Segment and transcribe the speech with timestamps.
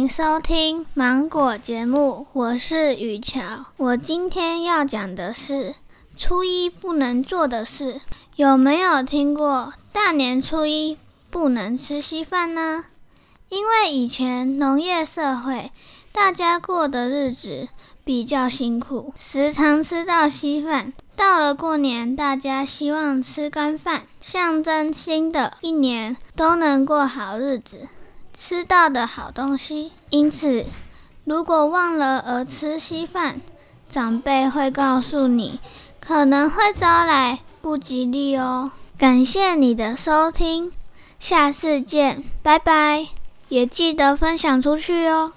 [0.00, 3.66] 您收听芒果节目，我是雨乔。
[3.76, 5.74] 我今天要讲的是
[6.16, 8.00] 初一不能做的事。
[8.34, 10.96] 有没有听过大年初一
[11.28, 12.86] 不能吃稀饭呢？
[13.50, 15.70] 因为以前农业社会，
[16.12, 17.68] 大家过的日子
[18.02, 20.94] 比较辛苦，时常吃到稀饭。
[21.14, 27.86] 到了过年，大家希望吃干饭，象征新的一年都能过好日子，
[28.40, 29.92] 吃到的好东西。
[30.08, 30.64] 因此，
[31.24, 33.38] 如果忘了而吃稀饭，
[33.90, 35.60] 长辈会告诉你，
[36.00, 38.70] 可能会招来不吉利哦。
[38.96, 40.72] 感谢你的收听，
[41.18, 43.08] 下次见，拜拜。
[43.50, 45.28] 也记得分享出去哦。